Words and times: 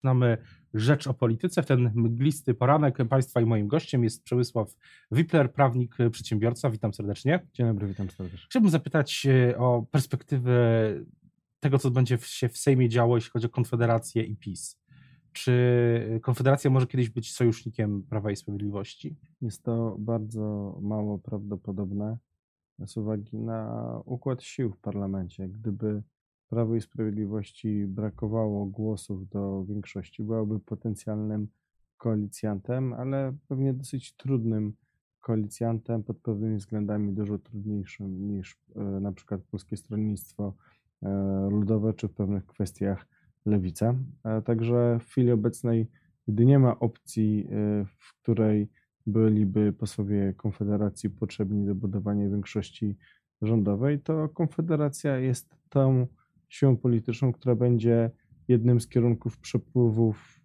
Znamy 0.00 0.38
Rzecz 0.74 1.06
o 1.06 1.14
Polityce. 1.14 1.62
W 1.62 1.66
ten 1.66 1.92
mglisty 1.94 2.54
poranek 2.54 2.98
Państwa 3.08 3.40
i 3.40 3.46
moim 3.46 3.68
gościem 3.68 4.04
jest 4.04 4.24
Przemysław 4.24 4.76
Wipler, 5.12 5.52
prawnik, 5.52 5.96
przedsiębiorca. 6.10 6.70
Witam 6.70 6.94
serdecznie. 6.94 7.46
Dzień 7.52 7.66
dobry, 7.66 7.86
witam 7.86 8.10
serdecznie. 8.10 8.46
Chciałbym 8.50 8.70
zapytać 8.70 9.26
e, 9.26 9.58
o 9.58 9.86
perspektywę 9.90 10.54
tego, 11.60 11.78
co 11.78 11.90
będzie 11.90 12.18
się 12.18 12.48
w 12.48 12.58
Sejmie 12.58 12.88
działo, 12.88 13.16
jeśli 13.16 13.30
chodzi 13.30 13.46
o 13.46 13.50
Konfederację 13.50 14.22
i 14.22 14.36
PiS. 14.36 14.78
Czy 15.32 16.20
Konfederacja 16.22 16.70
może 16.70 16.86
kiedyś 16.86 17.10
być 17.10 17.34
sojusznikiem 17.34 18.02
Prawa 18.02 18.30
i 18.30 18.36
Sprawiedliwości? 18.36 19.16
Jest 19.40 19.62
to 19.62 19.96
bardzo 19.98 20.78
mało 20.82 21.18
prawdopodobne 21.18 22.18
z 22.86 22.96
uwagi 22.96 23.38
na 23.38 24.02
układ 24.04 24.42
sił 24.42 24.72
w 24.72 24.78
parlamencie. 24.78 25.48
Gdyby 25.48 26.02
Prawo 26.48 26.74
i 26.74 26.80
Sprawiedliwości 26.80 27.86
brakowało 27.86 28.66
głosów 28.66 29.28
do 29.28 29.64
większości, 29.64 30.22
byłoby 30.22 30.60
potencjalnym 30.60 31.48
koalicjantem, 31.96 32.92
ale 32.92 33.36
pewnie 33.48 33.74
dosyć 33.74 34.12
trudnym 34.16 34.72
koalicjantem, 35.20 36.02
pod 36.02 36.18
pewnymi 36.18 36.56
względami 36.56 37.12
dużo 37.12 37.38
trudniejszym 37.38 38.28
niż 38.28 38.56
e, 38.76 38.80
na 38.82 39.12
przykład 39.12 39.40
Polskie 39.50 39.76
Stronnictwo 39.76 40.54
e, 41.02 41.48
Ludowe, 41.50 41.94
czy 41.94 42.08
w 42.08 42.12
pewnych 42.12 42.46
kwestiach 42.46 43.06
Lewica. 43.46 43.94
Także 44.44 44.98
w 45.00 45.04
chwili 45.04 45.32
obecnej, 45.32 45.86
gdy 46.28 46.44
nie 46.44 46.58
ma 46.58 46.78
opcji, 46.78 47.48
e, 47.50 47.84
w 47.84 48.22
której 48.22 48.68
byliby 49.06 49.72
posłowie 49.72 50.34
Konfederacji 50.36 51.10
potrzebni 51.10 51.66
do 51.66 51.74
budowania 51.74 52.28
większości 52.28 52.96
rządowej, 53.42 54.00
to 54.00 54.28
Konfederacja 54.28 55.18
jest 55.18 55.56
tą 55.68 56.06
siłą 56.48 56.76
polityczną, 56.76 57.32
która 57.32 57.54
będzie 57.54 58.10
jednym 58.48 58.80
z 58.80 58.88
kierunków 58.88 59.38
przepływów 59.38 60.40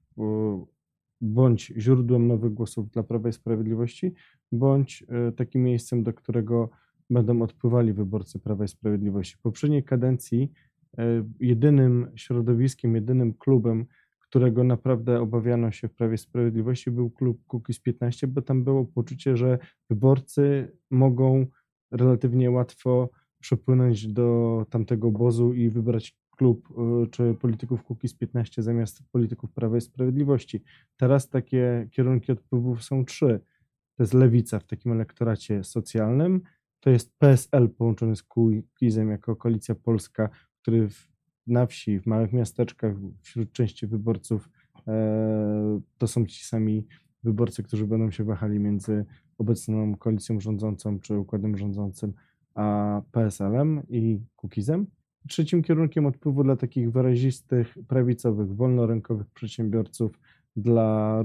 bądź 1.22 1.74
źródłem 1.78 2.28
nowych 2.28 2.54
głosów 2.54 2.90
dla 2.90 3.04
Prawa 3.04 3.30
i 3.30 3.34
Sprawiedliwości, 3.34 4.14
bądź 4.52 5.04
e, 5.10 5.32
takim 5.32 5.64
miejscem, 5.64 6.04
do 6.04 6.14
którego 6.14 6.70
będą 7.10 7.42
odpływali 7.42 7.94
wyborcy 7.94 8.40
Prawa 8.40 8.66
i 8.66 8.68
Sprawiedliwości. 8.68 9.36
W 9.36 9.42
poprzedniej 9.42 9.84
kadencji 9.84 10.52
e, 10.98 11.24
jedynym 11.40 12.12
środowiskiem, 12.16 12.96
jedynym 12.96 13.34
klubem, 13.34 13.86
którego 14.20 14.64
naprawdę 14.64 15.20
obawiano 15.22 15.72
się 15.72 15.88
w 15.88 15.94
Prawie 15.94 16.16
i 16.16 16.18
Sprawiedliwości 16.18 16.92
był 16.92 17.10
klub 17.10 17.46
Kukiz 17.48 17.80
15, 17.80 18.28
bo 18.28 18.42
tam 18.42 18.64
było 18.64 18.86
poczucie, 18.86 19.38
że 19.38 19.60
wyborcy 19.90 20.72
mogą 20.92 21.46
relatywnie 21.92 22.52
łatwo 22.52 23.10
przepłynąć 23.44 24.08
do 24.08 24.66
tamtego 24.70 25.08
obozu 25.08 25.54
i 25.54 25.70
wybrać 25.70 26.18
klub 26.38 26.70
y, 27.04 27.08
czy 27.08 27.34
polityków 27.34 27.84
Kukiz 27.84 28.14
15 28.14 28.64
zamiast 28.64 29.04
polityków 29.12 29.52
Prawa 29.52 29.78
i 29.78 29.82
Sprawiedliwości. 29.82 30.64
Teraz 30.98 31.30
takie 31.30 31.88
kierunki 31.92 32.32
odpływów 32.32 32.84
są 32.84 33.06
trzy. 33.06 33.40
To 33.96 34.04
jest 34.04 34.14
lewica 34.14 34.60
w 34.60 34.64
takim 34.64 34.92
elektoracie 34.92 35.64
socjalnym, 35.64 36.42
to 36.80 36.90
jest 36.90 37.18
PSL 37.18 37.70
połączony 37.70 38.16
z 38.16 38.24
Kukizem 38.24 39.10
jako 39.10 39.36
koalicja 39.36 39.76
polska, 39.76 40.30
który 40.62 40.90
w, 40.90 41.08
na 41.48 41.66
wsi, 41.66 42.00
w 42.00 42.06
małych 42.06 42.34
miasteczkach, 42.34 42.96
wśród 43.22 43.52
części 43.52 43.88
wyborców 43.88 44.50
e, 44.88 45.82
to 45.98 46.08
są 46.08 46.26
ci 46.26 46.46
sami 46.46 46.88
wyborcy, 47.24 47.64
którzy 47.64 47.88
będą 47.88 48.12
się 48.12 48.24
wahali 48.24 48.60
między 48.60 49.06
obecną 49.38 49.96
koalicją 49.96 50.40
rządzącą 50.40 51.00
czy 51.00 51.18
układem 51.18 51.58
rządzącym 51.58 52.14
PSL-em 53.12 53.82
i 53.90 54.20
Kukizem. 54.36 54.88
Trzecim 55.28 55.64
kierunkiem 55.64 56.06
odpływu 56.06 56.44
dla 56.44 56.56
takich 56.56 56.92
wyrazistych, 56.92 57.78
prawicowych, 57.88 58.56
wolnorynkowych 58.56 59.30
przedsiębiorców, 59.30 60.20
dla, 60.56 61.24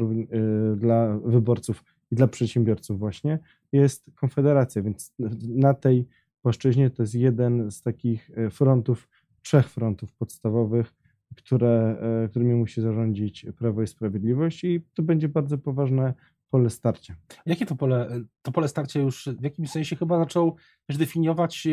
y, 0.73 0.77
dla 0.77 1.19
wyborców 1.19 1.85
i 2.11 2.17
dla 2.17 2.29
przedsiębiorców 2.29 2.99
właśnie 2.99 3.39
jest 3.73 4.11
Konfederacja, 4.15 4.83
więc 4.83 5.15
na 5.49 5.75
tej 5.75 6.07
płaszczyźnie 6.43 6.91
to 6.91 7.03
jest 7.03 7.15
jeden 7.15 7.71
z 7.71 7.83
takich 7.83 8.31
y, 8.39 8.51
frontów, 8.51 9.09
trzech 9.43 9.69
frontów 9.69 10.13
podstawowych, 10.13 10.95
które, 11.37 11.97
y, 12.25 12.29
którymi 12.29 12.55
musi 12.55 12.81
zarządzić 12.81 13.47
Prawo 13.59 13.83
i 13.83 13.87
Sprawiedliwość 13.87 14.65
i 14.65 14.81
to 14.95 15.03
będzie 15.03 15.29
bardzo 15.29 15.59
poważne 15.59 16.15
pole 16.51 16.71
starcia. 16.71 17.15
Jakie 17.47 17.67
to 17.67 17.77
pole, 17.77 18.21
to 18.43 18.53
pole 18.53 18.69
starcia 18.69 19.01
już 19.01 19.29
w 19.39 19.43
jakimś 19.43 19.71
sensie 19.71 19.97
chyba 19.97 20.19
zaczął 20.19 20.57
też 20.87 20.97
definiować 20.97 21.67
e, 21.67 21.71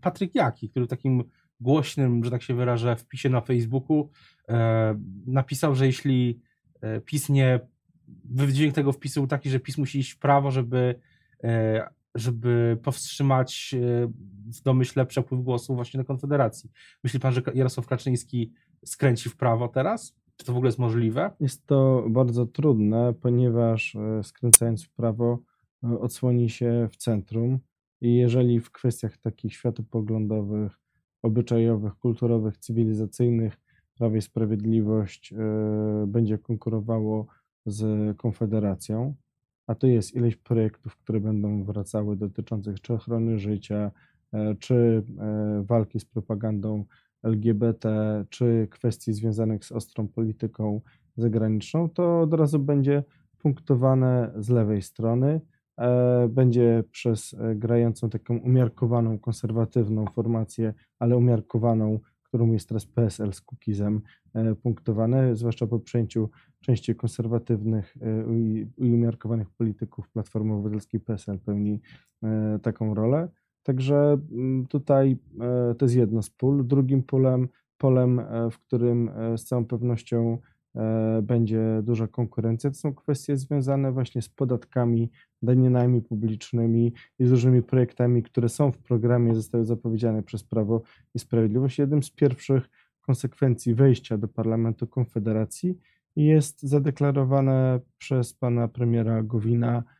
Patryk 0.00 0.34
Jaki, 0.34 0.70
który 0.70 0.86
takim 0.86 1.24
głośnym, 1.60 2.24
że 2.24 2.30
tak 2.30 2.42
się 2.42 2.54
wyrażę, 2.54 2.96
wpisie 2.96 3.28
na 3.28 3.40
Facebooku 3.40 4.10
e, 4.48 4.98
napisał, 5.26 5.74
że 5.74 5.86
jeśli 5.86 6.40
e, 6.80 7.00
PiS 7.00 7.28
nie, 7.28 7.60
wydźwięk 8.24 8.74
tego 8.74 8.92
wpisu 8.92 9.20
był 9.20 9.28
taki, 9.28 9.50
że 9.50 9.60
PiS 9.60 9.78
musi 9.78 9.98
iść 9.98 10.10
w 10.10 10.18
prawo, 10.18 10.50
żeby, 10.50 11.00
e, 11.44 11.88
żeby 12.14 12.78
powstrzymać 12.82 13.74
e, 13.74 13.78
w 14.52 14.62
domyśle 14.62 15.06
przepływ 15.06 15.42
głosów 15.42 15.76
właśnie 15.76 15.98
na 15.98 16.04
Konfederacji. 16.04 16.70
Myśli 17.04 17.20
pan, 17.20 17.32
że 17.32 17.42
Jarosław 17.54 17.86
Kaczyński 17.86 18.52
skręci 18.84 19.28
w 19.28 19.36
prawo 19.36 19.68
teraz? 19.68 20.14
Czy 20.38 20.46
to 20.46 20.52
w 20.52 20.56
ogóle 20.56 20.68
jest 20.68 20.78
możliwe? 20.78 21.30
Jest 21.40 21.66
to 21.66 22.04
bardzo 22.10 22.46
trudne, 22.46 23.14
ponieważ 23.20 23.96
e, 23.96 24.22
skręcając 24.24 24.84
w 24.84 24.90
prawo 24.90 25.38
e, 25.84 25.98
odsłoni 25.98 26.50
się 26.50 26.88
w 26.92 26.96
centrum 26.96 27.58
i 28.00 28.16
jeżeli 28.16 28.60
w 28.60 28.70
kwestiach 28.70 29.16
takich 29.16 29.52
światopoglądowych, 29.52 30.80
obyczajowych, 31.22 31.94
kulturowych, 31.94 32.58
cywilizacyjnych 32.58 33.56
Prawo 33.94 34.16
i 34.16 34.22
Sprawiedliwość 34.22 35.32
e, 35.32 35.36
będzie 36.06 36.38
konkurowało 36.38 37.26
z 37.66 38.16
Konfederacją, 38.16 39.14
a 39.66 39.74
to 39.74 39.86
jest 39.86 40.14
ileś 40.14 40.36
projektów, 40.36 40.96
które 40.96 41.20
będą 41.20 41.64
wracały 41.64 42.16
dotyczących 42.16 42.80
czy 42.80 42.94
ochrony 42.94 43.38
życia, 43.38 43.90
czy 44.58 45.02
walki 45.62 46.00
z 46.00 46.04
propagandą 46.04 46.84
LGBT 47.22 47.88
czy 48.30 48.68
kwestii 48.70 49.12
związanych 49.12 49.64
z 49.64 49.72
ostrą 49.72 50.08
polityką 50.08 50.80
zagraniczną, 51.16 51.88
to 51.88 52.20
od 52.20 52.34
razu 52.34 52.58
będzie 52.58 53.04
punktowane 53.38 54.32
z 54.36 54.48
lewej 54.48 54.82
strony. 54.82 55.40
E, 55.78 56.28
będzie 56.28 56.84
przez 56.90 57.34
e, 57.34 57.54
grającą 57.54 58.10
taką 58.10 58.38
umiarkowaną, 58.38 59.18
konserwatywną 59.18 60.06
formację, 60.06 60.74
ale 60.98 61.16
umiarkowaną, 61.16 62.00
którą 62.22 62.52
jest 62.52 62.68
teraz 62.68 62.86
PSL 62.86 63.32
z 63.32 63.40
Kukizem, 63.40 64.00
e, 64.34 64.54
punktowane, 64.54 65.36
zwłaszcza 65.36 65.66
po 65.66 65.80
przejęciu 65.80 66.30
części 66.60 66.94
konserwatywnych 66.94 67.96
i 68.78 68.92
umiarkowanych 68.92 69.50
polityków 69.50 70.10
Platformy 70.10 70.54
Obywatelskiej 70.54 71.00
PSL 71.00 71.38
pełni 71.38 71.80
taką 72.62 72.94
rolę. 72.94 73.28
Także 73.68 74.18
mm, 74.32 74.66
tutaj 74.66 75.16
e, 75.40 75.74
to 75.74 75.84
jest 75.84 75.96
jedno 75.96 76.22
z 76.22 76.30
pól. 76.30 76.66
Drugim 76.66 77.02
polem, 77.02 77.48
polem 77.78 78.20
e, 78.20 78.50
w 78.50 78.58
którym 78.58 79.08
e, 79.08 79.38
z 79.38 79.44
całą 79.44 79.64
pewnością 79.64 80.38
będzie 81.22 81.80
duża 81.82 82.06
konkurencja, 82.06 82.70
to 82.70 82.76
są 82.76 82.94
kwestie 82.94 83.36
związane 83.36 83.92
właśnie 83.92 84.22
z 84.22 84.28
podatkami, 84.28 85.10
daninami 85.42 86.02
publicznymi 86.02 86.92
i 87.18 87.26
z 87.26 87.30
różnymi 87.30 87.62
projektami, 87.62 88.22
które 88.22 88.48
są 88.48 88.72
w 88.72 88.78
programie, 88.78 89.34
zostały 89.34 89.64
zapowiedziane 89.64 90.22
przez 90.22 90.44
Prawo 90.44 90.82
i 91.14 91.18
Sprawiedliwość. 91.18 91.78
Jednym 91.78 92.02
z 92.02 92.10
pierwszych 92.10 92.68
konsekwencji 93.00 93.74
wejścia 93.74 94.18
do 94.18 94.28
Parlamentu 94.28 94.86
Konfederacji 94.86 95.78
jest 96.16 96.62
zadeklarowane 96.62 97.80
przez 97.98 98.34
pana 98.34 98.68
premiera 98.68 99.22
Gowina 99.22 99.82
E, 99.82 99.97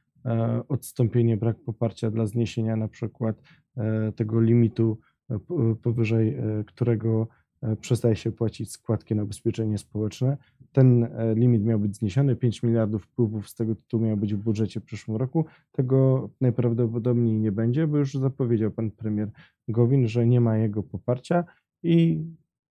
odstąpienie, 0.69 1.37
brak 1.37 1.57
poparcia 1.61 2.11
dla 2.11 2.27
zniesienia 2.27 2.77
na 2.77 2.89
przykład 2.89 3.43
e, 3.77 4.13
tego 4.13 4.41
limitu, 4.41 4.99
e, 5.31 5.39
powyżej 5.83 6.37
którego 6.67 7.29
przestaje 7.81 8.17
się 8.17 8.33
płacić 8.33 8.73
składki 8.73 9.15
na 9.15 9.23
ubezpieczenie 9.23 9.79
społeczne. 9.79 10.37
Ten 10.73 11.09
limit 11.35 11.65
miał 11.65 11.79
być 11.79 11.97
zniesiony, 11.97 12.37
5 12.37 12.63
miliardów 12.63 13.05
wpływów 13.05 13.49
z 13.49 13.55
tego 13.55 13.75
tytułu 13.75 14.05
miał 14.05 14.17
być 14.17 14.35
w 14.35 14.39
budżecie 14.39 14.81
w 14.81 14.85
przyszłym 14.85 15.17
roku. 15.17 15.45
Tego 15.73 16.31
najprawdopodobniej 16.41 17.39
nie 17.39 17.53
będzie, 17.53 17.87
bo 17.87 17.99
już 17.99 18.15
zapowiedział 18.15 18.71
pan 18.71 18.91
premier 18.91 19.31
Gowin, 19.69 20.09
że 20.09 20.27
nie 20.27 20.41
ma 20.41 20.59
jego 20.59 20.83
poparcia 20.83 21.45
i 21.83 22.25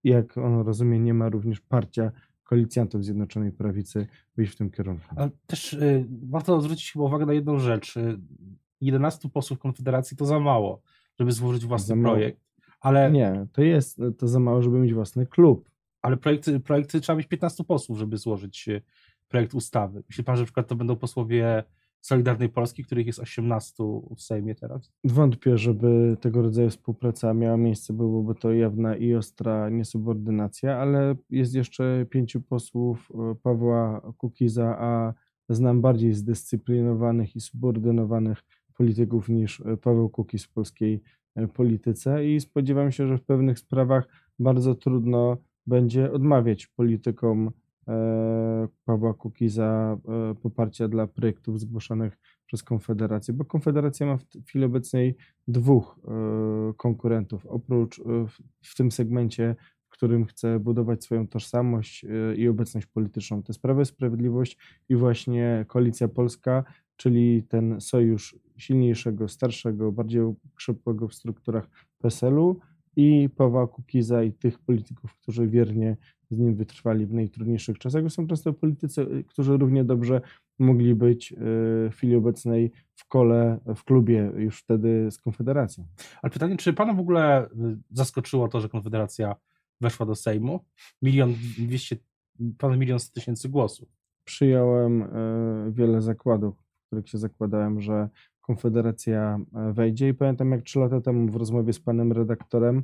jak 0.03 0.37
on 0.37 0.61
rozumie, 0.61 0.99
nie 0.99 1.13
ma 1.13 1.29
również 1.29 1.61
parcia 1.61 2.11
koalicjantów 2.45 3.05
Zjednoczonej 3.05 3.51
Prawicy 3.51 4.07
wyjść 4.37 4.53
w 4.53 4.55
tym 4.55 4.71
kierunku. 4.71 5.05
Ale 5.15 5.29
też 5.47 5.73
y, 5.73 6.05
warto 6.29 6.61
zwrócić 6.61 6.91
chyba 6.91 7.05
uwagę 7.05 7.25
na 7.25 7.33
jedną 7.33 7.59
rzecz. 7.59 7.97
Y, 7.97 8.19
11 8.81 9.29
posłów 9.29 9.59
Konfederacji 9.59 10.17
to 10.17 10.25
za 10.25 10.39
mało, 10.39 10.81
żeby 11.19 11.31
złożyć 11.31 11.65
własny 11.65 12.01
projekt. 12.01 12.41
Ale... 12.79 13.11
Nie, 13.11 13.47
to 13.51 13.61
jest 13.61 14.01
to 14.17 14.27
za 14.27 14.39
mało, 14.39 14.61
żeby 14.61 14.77
mieć 14.79 14.93
własny 14.93 15.25
klub. 15.25 15.69
Ale 16.01 16.17
projekty, 16.17 16.59
projekty 16.59 17.01
trzeba 17.01 17.17
mieć 17.17 17.27
15 17.27 17.63
posłów, 17.63 17.97
żeby 17.97 18.17
złożyć 18.17 18.67
y, 18.67 18.81
projekt 19.27 19.53
ustawy. 19.53 20.03
Myśli 20.09 20.23
pan, 20.23 20.35
że 20.35 20.41
na 20.41 20.45
przykład 20.45 20.67
to 20.67 20.75
będą 20.75 20.95
posłowie 20.95 21.63
Solidarnej 22.05 22.49
Polski, 22.49 22.83
których 22.83 23.07
jest 23.07 23.19
18 23.19 23.83
w 24.15 24.21
Sejmie 24.21 24.55
teraz? 24.55 24.91
Wątpię, 25.03 25.57
żeby 25.57 26.17
tego 26.21 26.41
rodzaju 26.41 26.69
współpraca 26.69 27.33
miała 27.33 27.57
miejsce, 27.57 27.93
byłoby 27.93 28.35
to 28.35 28.53
jawna 28.53 28.95
i 28.95 29.15
ostra 29.15 29.69
niesubordynacja, 29.69 30.77
ale 30.77 31.15
jest 31.29 31.55
jeszcze 31.55 32.05
pięciu 32.09 32.41
posłów 32.41 33.11
e, 33.31 33.35
Pawła 33.35 34.01
Kukiza, 34.17 34.77
a 34.79 35.13
znam 35.49 35.81
bardziej 35.81 36.13
zdyscyplinowanych 36.13 37.35
i 37.35 37.41
subordynowanych 37.41 38.43
polityków 38.77 39.29
niż 39.29 39.61
e, 39.61 39.77
Paweł 39.77 40.09
Kukiz 40.09 40.45
w 40.45 40.53
polskiej 40.53 41.01
e, 41.35 41.47
polityce 41.47 42.27
i 42.27 42.39
spodziewam 42.39 42.91
się, 42.91 43.07
że 43.07 43.17
w 43.17 43.23
pewnych 43.23 43.59
sprawach 43.59 44.07
bardzo 44.39 44.75
trudno 44.75 45.37
będzie 45.67 46.11
odmawiać 46.11 46.67
politykom 46.67 47.51
Pawła 48.85 49.13
Kukiza 49.13 49.97
e, 50.07 50.35
poparcia 50.35 50.87
dla 50.87 51.07
projektów 51.07 51.59
zgłoszonych 51.59 52.17
przez 52.45 52.63
Konfederację, 52.63 53.33
bo 53.33 53.45
Konfederacja 53.45 54.05
ma 54.05 54.17
w 54.17 54.25
chwili 54.47 54.65
obecnej 54.65 55.15
dwóch 55.47 55.99
e, 56.07 56.73
konkurentów. 56.73 57.45
Oprócz 57.45 58.01
w 58.61 58.75
tym 58.75 58.91
segmencie, 58.91 59.55
w 59.85 59.89
którym 59.89 60.25
chce 60.25 60.59
budować 60.59 61.03
swoją 61.03 61.27
tożsamość 61.27 62.05
i 62.37 62.47
obecność 62.47 62.87
polityczną, 62.87 63.43
to 63.43 63.53
jest 63.53 63.61
Prawo 63.61 63.81
i 63.81 63.85
Sprawiedliwość 63.85 64.57
i 64.89 64.95
właśnie 64.95 65.65
Koalicja 65.67 66.07
Polska, 66.07 66.63
czyli 66.95 67.43
ten 67.43 67.81
sojusz 67.81 68.35
silniejszego, 68.57 69.27
starszego, 69.27 69.91
bardziej 69.91 70.21
krzepłego 70.55 71.07
w 71.07 71.13
strukturach 71.13 71.69
PSL-u 71.99 72.59
i 72.95 73.29
Pawła 73.35 73.67
Kukiza 73.67 74.23
i 74.23 74.31
tych 74.31 74.59
polityków, 74.59 75.15
którzy 75.15 75.47
wiernie 75.47 75.97
z 76.31 76.39
nim 76.39 76.55
wytrwali 76.55 77.05
w 77.05 77.13
najtrudniejszych 77.13 77.79
czasach. 77.79 78.09
Są 78.09 78.27
często 78.27 78.53
politycy, 78.53 79.01
y, 79.01 79.23
którzy 79.23 79.57
równie 79.57 79.83
dobrze 79.83 80.21
mogli 80.59 80.95
być 80.95 81.31
y, 81.31 81.35
w 81.37 81.93
chwili 81.93 82.15
obecnej 82.15 82.71
w 82.95 83.07
kole, 83.07 83.59
w 83.75 83.83
klubie 83.83 84.31
już 84.37 84.59
wtedy 84.59 85.11
z 85.11 85.17
Konfederacją. 85.17 85.85
Ale 86.21 86.31
pytanie, 86.31 86.57
czy 86.57 86.73
pana 86.73 86.93
w 86.93 86.99
ogóle 86.99 87.45
y, 87.45 87.49
zaskoczyło 87.91 88.47
to, 88.47 88.61
że 88.61 88.69
Konfederacja 88.69 89.35
weszła 89.81 90.05
do 90.05 90.15
Sejmu? 90.15 90.65
Milion 91.01 91.33
dwieście, 91.57 91.97
ponad 92.57 92.79
milion 92.79 92.99
sto 92.99 93.13
tysięcy 93.13 93.49
głosów. 93.49 93.89
Przyjąłem 94.23 95.07
wiele 95.71 96.01
zakładów, 96.01 96.55
w 96.55 96.85
których 96.87 97.09
się 97.09 97.17
zakładałem, 97.17 97.81
że 97.81 98.09
Konfederacja 98.41 99.39
wejdzie 99.73 100.09
i 100.09 100.13
pamiętam 100.13 100.51
jak 100.51 100.61
trzy 100.61 100.79
lata 100.79 101.01
temu 101.01 101.31
w 101.31 101.35
rozmowie 101.35 101.73
z 101.73 101.79
panem 101.79 102.11
redaktorem 102.11 102.83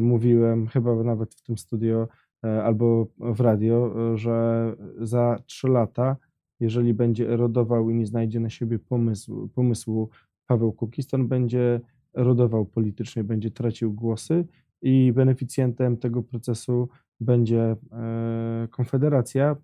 mówiłem, 0.00 0.66
chyba 0.66 0.94
nawet 0.94 1.34
w 1.34 1.42
tym 1.42 1.58
studio, 1.58 2.08
albo 2.42 3.06
w 3.18 3.40
radio, 3.40 3.94
e, 4.12 4.18
że 4.18 4.76
za 5.00 5.38
trzy 5.46 5.68
lata, 5.68 6.16
jeżeli 6.60 6.94
będzie 6.94 7.30
erodował 7.30 7.90
i 7.90 7.94
nie 7.94 8.06
znajdzie 8.06 8.40
na 8.40 8.50
siebie 8.50 8.78
pomysłu, 8.78 9.48
pomysłu 9.48 10.08
Paweł 10.46 10.72
Kukiz, 10.72 11.06
to 11.06 11.16
on 11.16 11.28
będzie 11.28 11.80
erodował 12.14 12.66
politycznie, 12.66 13.24
będzie 13.24 13.50
tracił 13.50 13.92
głosy 13.92 14.44
i 14.82 15.12
beneficjentem 15.12 15.96
tego 15.96 16.22
procesu 16.22 16.88
będzie 17.20 17.76
e, 17.92 18.68
Konfederacja, 18.70 19.56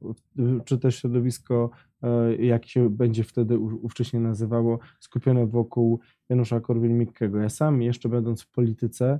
czy 0.65 0.79
też 0.79 0.97
środowisko, 0.97 1.71
jak 2.39 2.67
się 2.67 2.91
będzie 2.91 3.25
wtedy 3.25 3.59
ówcześnie 3.59 4.21
nazywało, 4.21 4.79
skupione 5.01 5.47
wokół 5.47 6.01
Janusza 6.29 6.61
Korwin-Mikkego. 6.61 7.41
Ja 7.41 7.49
sam 7.49 7.83
jeszcze 7.83 8.09
będąc 8.09 8.43
w 8.43 8.51
polityce, 8.51 9.19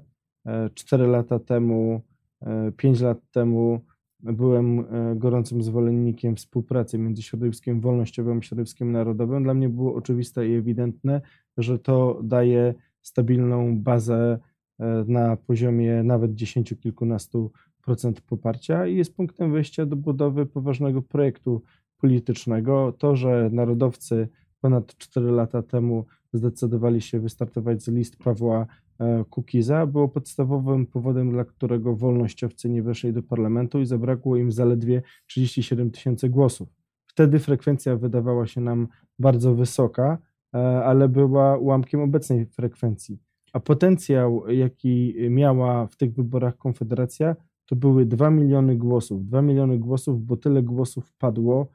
cztery 0.75 1.07
lata 1.07 1.39
temu 1.39 2.03
E, 2.43 2.73
pięć 2.73 3.01
lat 3.01 3.19
temu 3.31 3.81
byłem 4.21 4.81
e, 4.81 5.17
gorącym 5.17 5.63
zwolennikiem 5.63 6.37
współpracy 6.37 6.99
między 6.99 7.23
środowiskiem 7.23 7.81
wolnościowym 7.81 8.39
a 8.39 8.43
środowiskiem 8.43 8.93
narodowym. 8.93 9.43
Dla 9.43 9.55
mnie 9.55 9.69
było 9.69 9.95
oczywiste 9.95 10.49
i 10.49 10.55
ewidentne, 10.55 11.21
że 11.57 11.79
to 11.79 12.21
daje 12.23 12.75
stabilną 13.03 13.79
bazę 13.79 14.39
e, 14.79 15.05
na 15.09 15.37
poziomie 15.37 16.03
nawet 16.03 16.35
dziesięciu 16.35 16.77
kilkunastu 16.77 17.53
procent 17.83 18.21
poparcia 18.21 18.87
i 18.87 18.97
jest 18.97 19.17
punktem 19.17 19.53
wyjścia 19.53 19.87
do 19.87 19.97
budowy 19.97 20.47
poważnego 20.47 21.03
projektu 21.03 21.63
politycznego. 21.97 22.93
To, 22.99 23.17
że 23.17 23.51
narodowcy 23.53 24.29
ponad 24.61 24.97
4 24.97 25.31
lata 25.31 25.63
temu 25.63 26.05
zdecydowali 26.33 27.01
się 27.01 27.21
wystartować 27.21 27.83
z 27.83 27.89
list 27.89 28.17
Pawła 28.17 28.67
E, 28.67 28.86
Kukiza 29.31 29.87
było 29.87 30.09
podstawowym 30.09 30.87
powodem, 30.87 31.31
dla 31.31 31.45
którego 31.45 31.97
wolnościowcy 31.97 32.69
nie 32.69 32.83
weszli 32.83 33.13
do 33.13 33.23
parlamentu 33.23 33.81
i 33.81 33.87
zabrakło 33.87 34.37
im 34.37 34.53
zaledwie 34.53 35.03
37 35.27 35.91
tysięcy 35.91 36.29
głosów. 36.29 36.69
Wtedy 37.07 37.39
frekwencja 37.39 37.97
wydawała 37.97 38.47
się 38.47 38.61
nam 38.61 38.89
bardzo 39.19 39.55
wysoka, 39.55 40.19
e, 40.55 40.59
ale 40.85 41.09
była 41.09 41.59
ułamkiem 41.59 42.01
obecnej 42.01 42.47
frekwencji. 42.47 43.19
A 43.53 43.61
potencjał, 43.61 44.49
jaki 44.49 45.15
miała 45.31 45.87
w 45.87 45.97
tych 45.97 46.15
wyborach 46.15 46.57
Konfederacja, 46.57 47.37
to 47.67 47.77
były 47.77 48.07
2 48.07 48.31
miliony 48.31 48.77
głosów. 48.77 49.27
2 49.27 49.43
miliony 49.43 49.79
głosów, 49.79 50.25
bo 50.25 50.37
tyle 50.37 50.63
głosów 50.63 51.13
padło 51.19 51.69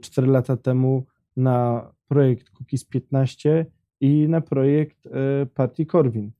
4 0.00 0.28
e, 0.28 0.30
lata 0.30 0.56
temu 0.56 1.06
na 1.36 1.88
projekt 2.08 2.50
Kukiz 2.50 2.84
15 2.84 3.66
i 4.00 4.28
na 4.28 4.40
projekt 4.40 5.06
e, 5.06 5.46
partii 5.46 5.86
Korwin. 5.86 6.30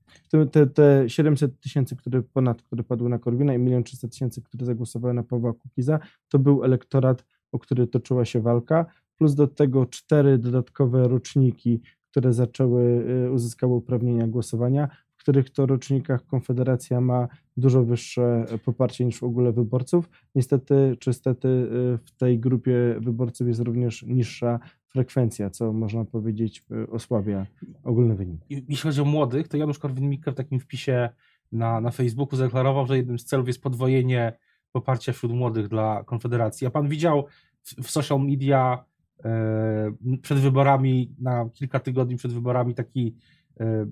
Te, 0.51 0.67
te 0.67 1.09
700 1.09 1.59
tysięcy, 1.59 1.95
które 1.95 2.21
ponad, 2.21 2.61
które 2.61 2.83
padły 2.83 3.09
na 3.09 3.19
Korwina 3.19 3.53
i 3.53 3.63
1 3.63 3.83
300 3.83 4.07
tysięcy, 4.07 4.41
które 4.41 4.65
zagłosowały 4.65 5.13
na 5.13 5.23
Pawła 5.23 5.53
Kukiza, 5.53 5.99
to 6.29 6.39
był 6.39 6.63
elektorat, 6.63 7.25
o 7.51 7.59
który 7.59 7.87
toczyła 7.87 8.25
się 8.25 8.41
walka, 8.41 8.85
plus 9.17 9.35
do 9.35 9.47
tego 9.47 9.85
cztery 9.85 10.37
dodatkowe 10.37 11.07
roczniki, 11.07 11.81
które 12.11 12.33
zaczęły, 12.33 13.05
e, 13.25 13.31
uzyskały 13.31 13.73
uprawnienia 13.73 14.27
głosowania, 14.27 14.87
w 15.15 15.19
których 15.19 15.49
to 15.49 15.65
rocznikach 15.65 16.25
Konfederacja 16.25 17.01
ma 17.01 17.27
dużo 17.57 17.83
wyższe 17.83 18.45
poparcie 18.65 19.05
niż 19.05 19.19
w 19.19 19.23
ogóle 19.23 19.51
wyborców. 19.51 20.09
Niestety, 20.35 20.97
czy 20.99 21.13
stety 21.13 21.47
e, 21.47 21.97
w 21.97 22.11
tej 22.11 22.39
grupie 22.39 22.95
wyborców 22.99 23.47
jest 23.47 23.59
również 23.59 24.03
niższa 24.03 24.59
frekwencja, 24.97 25.49
co 25.49 25.73
można 25.73 26.05
powiedzieć 26.05 26.63
y, 26.71 26.91
osłabia 26.91 27.45
ogólny 27.83 28.15
wynik. 28.15 28.41
Jeśli 28.49 28.77
chodzi 28.77 29.01
o 29.01 29.05
młodych, 29.05 29.47
to 29.47 29.57
Janusz 29.57 29.79
Korwin-Mikke 29.79 30.31
w 30.31 30.35
takim 30.35 30.59
wpisie 30.59 31.09
na, 31.51 31.81
na 31.81 31.91
Facebooku 31.91 32.37
zadeklarował, 32.37 32.87
że 32.87 32.97
jednym 32.97 33.19
z 33.19 33.25
celów 33.25 33.47
jest 33.47 33.61
podwojenie 33.61 34.33
poparcia 34.71 35.13
wśród 35.13 35.31
młodych 35.31 35.67
dla 35.67 36.03
Konfederacji. 36.03 36.67
A 36.67 36.69
pan 36.69 36.89
widział 36.89 37.25
w, 37.63 37.83
w 37.83 37.91
social 37.91 38.19
media 38.19 38.83
e, 39.25 39.93
przed 40.21 40.37
wyborami, 40.37 41.15
na 41.19 41.49
kilka 41.53 41.79
tygodni 41.79 42.15
przed 42.15 42.33
wyborami 42.33 42.73
taki 42.73 43.15
e, 43.59 43.63
e, 43.63 43.87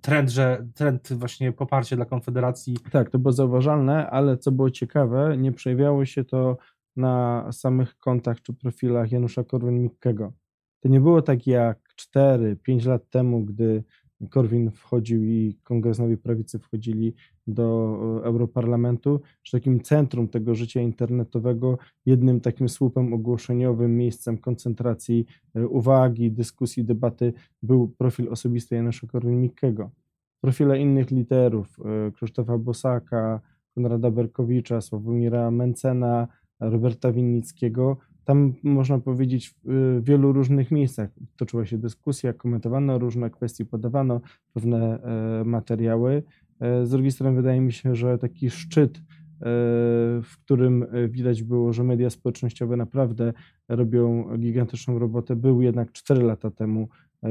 trend, 0.00 0.30
że 0.30 0.66
trend 0.74 1.12
właśnie 1.12 1.52
poparcia 1.52 1.96
dla 1.96 2.04
Konfederacji. 2.04 2.76
Tak, 2.90 3.10
to 3.10 3.18
było 3.18 3.32
zauważalne, 3.32 4.10
ale 4.10 4.38
co 4.38 4.52
było 4.52 4.70
ciekawe, 4.70 5.36
nie 5.38 5.52
przejawiało 5.52 6.04
się 6.04 6.24
to 6.24 6.56
na 6.96 7.48
samych 7.52 7.98
kontach 7.98 8.42
czy 8.42 8.52
profilach 8.52 9.12
Janusza 9.12 9.42
Korwin-Mikkego. 9.42 10.32
To 10.80 10.88
nie 10.88 11.00
było 11.00 11.22
tak 11.22 11.46
jak 11.46 11.78
4-5 12.16 12.86
lat 12.86 13.10
temu, 13.10 13.44
gdy 13.44 13.84
Korwin 14.30 14.70
wchodził 14.70 15.24
i 15.24 15.58
kongresowi 15.62 16.16
prawicy 16.16 16.58
wchodzili 16.58 17.14
do 17.46 17.98
e, 18.22 18.26
Europarlamentu, 18.26 19.20
że 19.44 19.58
takim 19.58 19.80
centrum 19.80 20.28
tego 20.28 20.54
życia 20.54 20.80
internetowego, 20.80 21.78
jednym 22.06 22.40
takim 22.40 22.68
słupem 22.68 23.12
ogłoszeniowym, 23.12 23.96
miejscem 23.96 24.38
koncentracji 24.38 25.26
e, 25.54 25.66
uwagi, 25.66 26.32
dyskusji, 26.32 26.84
debaty 26.84 27.32
był 27.62 27.88
profil 27.88 28.28
osobisty 28.28 28.74
Janusza 28.74 29.06
Korwin-Mikkego. 29.06 29.90
Profile 30.40 30.78
innych 30.78 31.10
literów, 31.10 31.76
e, 32.08 32.10
Krzysztofa 32.12 32.58
Bosaka, 32.58 33.40
Konrada 33.74 34.10
Berkowicza, 34.10 34.80
Sławomira 34.80 35.50
Mencena, 35.50 36.28
Roberta 36.60 37.12
Winnickiego. 37.12 37.96
Tam 38.24 38.54
można 38.62 38.98
powiedzieć 38.98 39.54
w 39.64 40.00
wielu 40.02 40.32
różnych 40.32 40.70
miejscach 40.70 41.10
toczyła 41.36 41.66
się 41.66 41.78
dyskusja, 41.78 42.32
komentowano 42.32 42.98
różne 42.98 43.30
kwestie, 43.30 43.64
podawano 43.64 44.20
pewne 44.52 45.02
e, 45.02 45.44
materiały. 45.44 46.22
E, 46.60 46.86
z 46.86 46.90
drugiej 46.90 47.10
strony 47.10 47.36
wydaje 47.36 47.60
mi 47.60 47.72
się, 47.72 47.94
że 47.94 48.18
taki 48.18 48.50
szczyt, 48.50 48.98
e, 48.98 49.02
w 50.22 50.32
którym 50.44 50.86
widać 51.08 51.42
było, 51.42 51.72
że 51.72 51.84
media 51.84 52.10
społecznościowe 52.10 52.76
naprawdę 52.76 53.32
robią 53.68 54.28
gigantyczną 54.38 54.98
robotę, 54.98 55.36
był 55.36 55.62
jednak 55.62 55.92
4 55.92 56.22
lata 56.22 56.50
temu, 56.50 56.88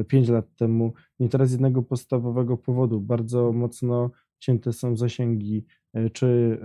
5 0.07 0.29
lat 0.29 0.55
temu. 0.55 0.93
Nie 1.19 1.29
teraz 1.29 1.51
jednego 1.51 1.83
podstawowego 1.83 2.57
powodu. 2.57 3.01
Bardzo 3.01 3.51
mocno 3.51 4.11
cięte 4.39 4.73
są 4.73 4.97
zasięgi 4.97 5.65
czy 6.13 6.59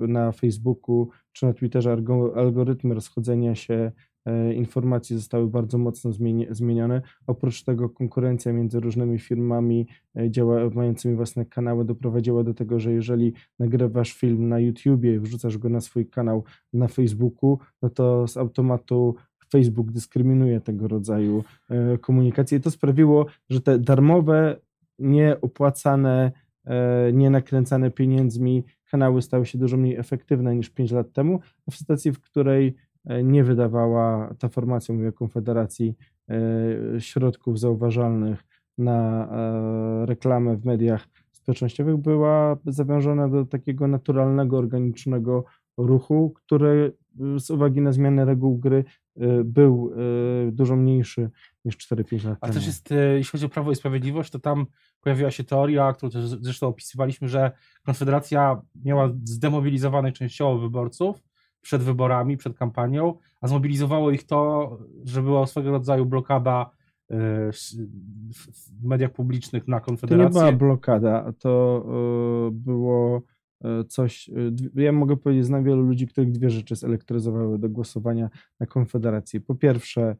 e, 0.00 0.06
na 0.06 0.32
Facebooku, 0.32 1.08
czy 1.32 1.46
na 1.46 1.52
Twitterze 1.52 1.96
algorytmy 2.34 2.94
rozchodzenia 2.94 3.54
się 3.54 3.92
e, 4.26 4.54
informacji 4.54 5.16
zostały 5.16 5.48
bardzo 5.48 5.78
mocno 5.78 6.10
zmienione. 6.50 7.02
Oprócz 7.26 7.62
tego 7.62 7.88
konkurencja 7.88 8.52
między 8.52 8.80
różnymi 8.80 9.18
firmami 9.18 9.86
działa, 10.30 10.70
mającymi 10.74 11.16
własne 11.16 11.46
kanały 11.46 11.84
doprowadziła 11.84 12.44
do 12.44 12.54
tego, 12.54 12.80
że 12.80 12.92
jeżeli 12.92 13.32
nagrywasz 13.58 14.12
film 14.12 14.48
na 14.48 14.58
YouTubie 14.58 15.14
i 15.14 15.18
wrzucasz 15.18 15.58
go 15.58 15.68
na 15.68 15.80
swój 15.80 16.06
kanał 16.06 16.44
na 16.72 16.88
Facebooku, 16.88 17.58
no 17.82 17.90
to 17.90 18.28
z 18.28 18.36
automatu 18.36 19.14
Facebook 19.50 19.90
dyskryminuje 19.90 20.60
tego 20.60 20.88
rodzaju 20.88 21.44
e, 21.70 21.98
komunikacje. 21.98 22.58
I 22.58 22.60
to 22.60 22.70
sprawiło, 22.70 23.26
że 23.50 23.60
te 23.60 23.78
darmowe, 23.78 24.56
nieopłacane, 24.98 26.32
e, 26.68 27.12
nienakręcane 27.12 27.90
pieniędzmi. 27.90 28.64
Kanały 28.90 29.22
stały 29.22 29.46
się 29.46 29.58
dużo 29.58 29.76
mniej 29.76 29.96
efektywne 29.96 30.56
niż 30.56 30.70
5 30.70 30.90
lat 30.90 31.12
temu, 31.12 31.40
a 31.66 31.70
w 31.70 31.76
sytuacji, 31.76 32.12
w 32.12 32.20
której 32.20 32.74
e, 33.04 33.22
nie 33.24 33.44
wydawała 33.44 34.34
ta 34.38 34.48
formacja, 34.48 34.94
mówię 34.94 35.08
o 35.08 35.12
Konfederacji, 35.12 35.94
środków 36.98 37.58
zauważalnych 37.60 38.44
na 38.78 39.28
reklamę 40.06 40.56
w 40.56 40.64
mediach 40.64 41.08
społecznościowych, 41.32 41.96
była 41.96 42.56
zawiążona 42.66 43.28
do 43.28 43.44
takiego 43.44 43.88
naturalnego, 43.88 44.58
organicznego 44.58 45.44
ruchu, 45.78 46.30
który 46.30 46.92
z 47.38 47.50
uwagi 47.50 47.80
na 47.80 47.92
zmianę 47.92 48.24
reguł 48.24 48.58
gry 48.58 48.84
był 49.44 49.92
y, 50.48 50.52
dużo 50.52 50.76
mniejszy 50.76 51.30
niż 51.64 51.76
4-5 51.76 52.24
lat 52.24 52.38
A 52.40 52.46
temu. 52.46 52.54
też 52.54 52.66
jest, 52.66 52.94
jeśli 53.16 53.32
chodzi 53.32 53.46
o 53.46 53.48
Prawo 53.48 53.70
i 53.72 53.76
Sprawiedliwość, 53.76 54.30
to 54.30 54.38
tam 54.38 54.66
pojawiła 55.00 55.30
się 55.30 55.44
teoria, 55.44 55.92
którą 55.92 56.10
też 56.10 56.24
zresztą 56.24 56.66
opisywaliśmy, 56.66 57.28
że 57.28 57.52
Konfederacja 57.86 58.62
miała 58.84 59.10
zdemobilizowanych 59.24 60.14
częściowo 60.14 60.58
wyborców 60.58 61.22
przed 61.60 61.82
wyborami, 61.82 62.36
przed 62.36 62.58
kampanią, 62.58 63.14
a 63.40 63.48
zmobilizowało 63.48 64.10
ich 64.10 64.26
to, 64.26 64.78
że 65.04 65.22
była 65.22 65.46
swego 65.46 65.70
rodzaju 65.70 66.06
blokada 66.06 66.70
w 67.10 68.82
mediach 68.82 69.12
publicznych 69.12 69.68
na 69.68 69.80
Konfederację. 69.80 70.32
To 70.32 70.46
nie 70.46 70.52
była 70.52 70.58
blokada, 70.58 71.32
to 71.38 71.84
było 72.52 73.22
coś. 73.88 74.28
E, 74.76 74.82
ja 74.82 74.92
mogę 74.92 75.16
powiedzieć, 75.16 75.46
znam 75.46 75.64
wielu 75.64 75.82
ludzi, 75.82 76.06
których 76.06 76.32
dwie 76.32 76.50
rzeczy 76.50 76.76
zelektryzowały 76.76 77.58
do 77.58 77.68
głosowania 77.68 78.30
na 78.60 78.66
Konfederację. 78.66 79.40
Po 79.40 79.54
pierwsze, 79.54 80.02
e, 80.02 80.16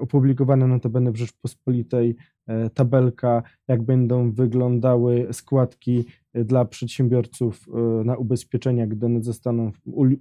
opublikowana 0.00 0.66
notabene 0.66 1.12
w 1.12 1.16
Rzeczpospolitej 1.16 2.16
e, 2.46 2.70
tabelka, 2.70 3.42
jak 3.68 3.82
będą 3.82 4.32
wyglądały 4.32 5.28
składki 5.32 6.04
e, 6.34 6.44
dla 6.44 6.64
przedsiębiorców 6.64 7.66
e, 7.68 8.04
na 8.04 8.16
ubezpieczenia, 8.16 8.86
gdy 8.86 9.06
one 9.06 9.22
zostaną 9.22 9.72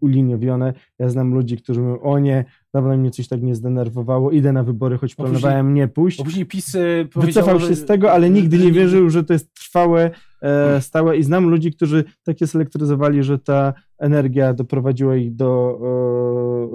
uliniowione. 0.02 0.74
Ja 1.00 1.10
znam 1.10 1.34
ludzi, 1.34 1.58
którzy 1.58 1.82
mówią, 1.82 2.00
o 2.02 2.20
nie, 2.20 2.46
dawno 2.74 2.98
mnie 2.98 3.12
coś 3.12 3.28
tak 3.28 3.42
nie 3.42 3.56
zdenerwowało, 3.56 4.32
idę 4.32 4.54
na 4.54 4.64
wybory, 4.64 4.98
choć 4.98 5.16
planowałem 5.16 5.74
nie 5.74 5.88
pójść. 5.88 6.24
później 6.24 6.46
PiS 6.46 6.78
Wycofał 7.16 7.60
się 7.60 7.76
z 7.76 7.86
tego, 7.86 8.12
ale 8.12 8.30
nigdy 8.30 8.58
nie 8.58 8.72
wierzył, 8.72 9.10
że 9.10 9.24
to 9.24 9.34
jest 9.34 9.54
trwałe, 9.54 10.12
hmm. 10.42 10.82
stałe 10.82 11.18
i 11.18 11.24
znam 11.24 11.50
ludzi, 11.50 11.72
którzy 11.72 12.04
tak 12.24 12.42
je 12.42 12.48
selektryzowali, 12.48 13.24
że 13.24 13.40
ta 13.40 13.74
energia 14.00 14.54
doprowadziła 14.54 15.16
ich 15.16 15.36
do, 15.36 15.80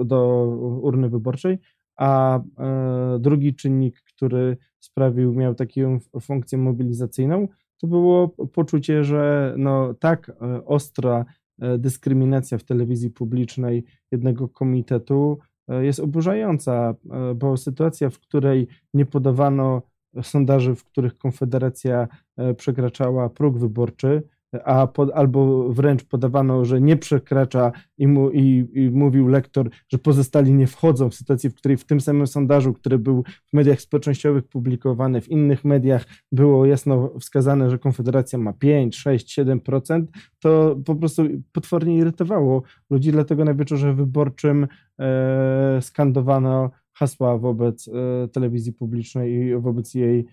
do 0.05 0.45
urny 0.81 1.09
wyborczej, 1.09 1.57
a 1.97 2.39
e, 2.39 3.19
drugi 3.19 3.55
czynnik, 3.55 4.01
który 4.01 4.57
sprawił, 4.79 5.33
miał 5.33 5.55
taką 5.55 5.99
funkcję 6.21 6.57
mobilizacyjną, 6.57 7.47
to 7.77 7.87
było 7.87 8.29
poczucie, 8.29 9.03
że 9.03 9.53
no 9.57 9.93
tak 9.93 10.29
e, 10.29 10.65
ostra 10.65 11.25
e, 11.61 11.77
dyskryminacja 11.77 12.57
w 12.57 12.63
telewizji 12.63 13.09
publicznej 13.09 13.83
jednego 14.11 14.49
komitetu 14.49 15.39
jest 15.81 15.99
oburzająca, 15.99 16.95
bo 17.35 17.57
sytuacja, 17.57 18.09
w 18.09 18.19
której 18.19 18.67
nie 18.93 19.05
podawano 19.05 19.81
sondaży, 20.21 20.75
w 20.75 20.83
których 20.83 21.17
Konfederacja 21.17 22.07
przekraczała 22.57 23.29
próg 23.29 23.57
wyborczy, 23.57 24.23
a 24.65 24.87
albo 25.13 25.69
wręcz 25.69 26.03
podawano, 26.03 26.65
że 26.65 26.81
nie 26.81 26.97
przekracza 26.97 27.71
i, 27.97 28.07
mu, 28.07 28.31
i, 28.31 28.67
i, 28.73 28.89
mówił 28.89 29.27
lektor, 29.27 29.69
że 29.89 29.97
pozostali 29.97 30.53
nie 30.53 30.67
wchodzą 30.67 31.09
w 31.09 31.15
sytuacji, 31.15 31.49
w 31.49 31.55
której 31.55 31.77
w 31.77 31.85
tym 31.85 32.01
samym 32.01 32.27
sondażu, 32.27 32.73
który 32.73 32.99
był 32.99 33.23
w 33.45 33.53
mediach 33.53 33.81
społecznościowych 33.81 34.43
publikowany, 34.43 35.21
w 35.21 35.29
innych 35.29 35.65
mediach 35.65 36.05
było 36.31 36.65
jasno 36.65 37.11
wskazane, 37.19 37.69
że 37.69 37.79
Konfederacja 37.79 38.39
ma 38.39 38.53
5, 38.53 38.95
6, 38.95 39.39
7%, 39.39 40.03
to 40.39 40.75
po 40.85 40.95
prostu 40.95 41.23
potwornie 41.51 41.97
irytowało 41.97 42.63
ludzi, 42.89 43.11
dlatego 43.11 43.45
na 43.45 43.53
wieczorze 43.53 43.93
wyborczym 43.93 44.67
e, 44.99 45.79
skandowano 45.81 46.71
hasła 46.93 47.37
wobec 47.37 47.87
e, 47.87 48.27
telewizji 48.27 48.73
publicznej 48.73 49.33
i 49.33 49.55
wobec 49.55 49.93
jej 49.93 50.25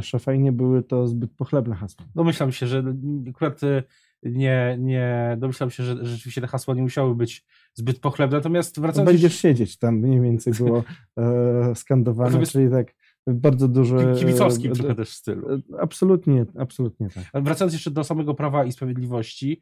szefa 0.00 0.32
i 0.32 0.38
nie 0.38 0.52
były 0.52 0.82
to 0.82 1.06
zbyt 1.08 1.32
pochlebne 1.32 1.74
hasła. 1.74 2.04
Domyślam 2.14 2.52
się, 2.52 2.66
że 2.66 2.84
akurat 3.30 3.62
e, 3.62 3.82
nie, 4.22 4.76
nie 4.80 5.36
domyślam 5.38 5.70
się, 5.70 5.82
że 5.82 6.04
rzeczywiście 6.06 6.40
te 6.40 6.46
hasła 6.46 6.74
nie 6.74 6.82
musiały 6.82 7.14
być 7.14 7.44
zbyt 7.74 8.00
pochlebne, 8.00 8.36
natomiast 8.36 8.80
wracając... 8.80 9.10
Będziesz 9.10 9.40
siedzieć 9.40 9.78
tam, 9.78 9.96
mniej 9.96 10.20
więcej 10.20 10.52
było 10.52 10.84
e, 11.18 11.74
skandowane, 11.74 12.30
natomiast... 12.30 12.52
czyli 12.52 12.70
tak 12.70 12.94
bardzo 13.26 13.68
dużo... 13.68 14.14
Kibicowskim 14.14 14.72
trochę 14.72 14.94
też 14.94 15.08
stylu. 15.08 15.62
Absolutnie, 15.80 16.46
absolutnie 16.58 17.08
tak. 17.10 17.42
Wracając 17.44 17.72
jeszcze 17.72 17.90
do 17.90 18.04
samego 18.04 18.34
Prawa 18.34 18.64
i 18.64 18.72
Sprawiedliwości, 18.72 19.60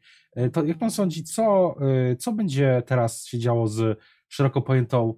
to 0.53 0.65
jak 0.65 0.77
pan 0.77 0.91
sądzi, 0.91 1.23
co, 1.23 1.75
co 2.19 2.31
będzie 2.31 2.83
teraz 2.85 3.25
się 3.25 3.39
działo 3.39 3.67
z 3.67 3.99
szeroko 4.27 4.61
pojętą 4.61 5.13